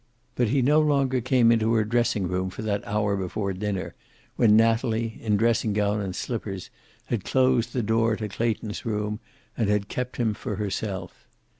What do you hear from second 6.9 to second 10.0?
had closed the door to Clayton's room and had